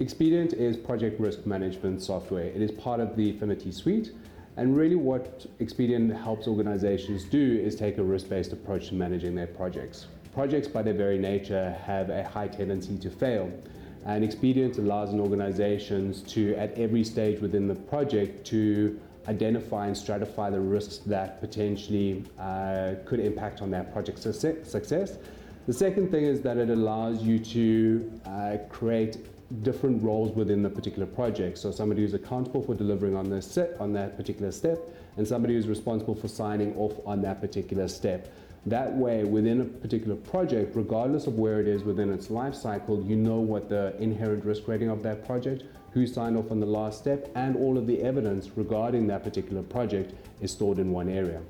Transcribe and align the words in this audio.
Expedient 0.00 0.54
is 0.54 0.76
project 0.76 1.20
risk 1.20 1.46
management 1.46 2.02
software. 2.02 2.46
It 2.46 2.60
is 2.60 2.72
part 2.72 2.98
of 2.98 3.14
the 3.14 3.34
Phinity 3.34 3.72
suite. 3.72 4.10
And 4.56 4.76
really, 4.76 4.96
what 4.96 5.46
Expedient 5.60 6.12
helps 6.12 6.48
organizations 6.48 7.22
do 7.22 7.60
is 7.62 7.76
take 7.76 7.98
a 7.98 8.02
risk 8.02 8.28
based 8.28 8.52
approach 8.52 8.88
to 8.88 8.94
managing 8.94 9.36
their 9.36 9.46
projects. 9.46 10.06
Projects, 10.32 10.66
by 10.66 10.82
their 10.82 10.94
very 10.94 11.16
nature, 11.16 11.78
have 11.86 12.10
a 12.10 12.24
high 12.24 12.48
tendency 12.48 12.98
to 12.98 13.08
fail. 13.08 13.52
And 14.04 14.24
Expedient 14.24 14.78
allows 14.78 15.12
an 15.12 15.20
organizations 15.20 16.22
to, 16.32 16.56
at 16.56 16.76
every 16.76 17.04
stage 17.04 17.40
within 17.40 17.68
the 17.68 17.76
project, 17.76 18.44
to 18.48 18.98
identify 19.28 19.86
and 19.86 19.94
stratify 19.94 20.50
the 20.50 20.60
risks 20.60 20.98
that 21.06 21.40
potentially 21.40 22.24
uh, 22.40 22.94
could 23.04 23.20
impact 23.20 23.62
on 23.62 23.70
that 23.70 23.92
project 23.92 24.18
success. 24.18 25.18
The 25.66 25.72
second 25.72 26.10
thing 26.10 26.24
is 26.24 26.40
that 26.42 26.56
it 26.56 26.68
allows 26.68 27.22
you 27.22 27.38
to 27.38 28.12
uh, 28.26 28.56
create 28.68 29.18
different 29.62 30.02
roles 30.02 30.34
within 30.34 30.62
the 30.62 30.70
particular 30.70 31.06
project. 31.06 31.58
So 31.58 31.70
somebody 31.70 32.02
who's 32.02 32.14
accountable 32.14 32.62
for 32.62 32.74
delivering 32.74 33.16
on 33.16 33.30
this 33.30 33.46
set 33.46 33.76
on 33.80 33.92
that 33.94 34.16
particular 34.16 34.52
step, 34.52 34.78
and 35.16 35.26
somebody 35.26 35.54
who's 35.54 35.68
responsible 35.68 36.14
for 36.14 36.28
signing 36.28 36.74
off 36.76 36.94
on 37.06 37.22
that 37.22 37.40
particular 37.40 37.88
step. 37.88 38.32
That 38.66 38.94
way, 38.94 39.24
within 39.24 39.60
a 39.60 39.64
particular 39.64 40.16
project, 40.16 40.74
regardless 40.74 41.26
of 41.26 41.34
where 41.34 41.60
it 41.60 41.68
is 41.68 41.82
within 41.82 42.10
its 42.10 42.30
life 42.30 42.54
cycle, 42.54 43.02
you 43.04 43.14
know 43.14 43.38
what 43.38 43.68
the 43.68 43.94
inherent 44.00 44.44
risk 44.44 44.66
rating 44.66 44.88
of 44.88 45.02
that 45.02 45.26
project, 45.26 45.64
who 45.92 46.06
signed 46.06 46.36
off 46.36 46.50
on 46.50 46.60
the 46.60 46.66
last 46.66 46.98
step, 46.98 47.30
and 47.34 47.56
all 47.56 47.76
of 47.76 47.86
the 47.86 48.02
evidence 48.02 48.50
regarding 48.56 49.06
that 49.06 49.22
particular 49.22 49.62
project 49.62 50.14
is 50.40 50.50
stored 50.50 50.78
in 50.78 50.90
one 50.90 51.08
area. 51.08 51.40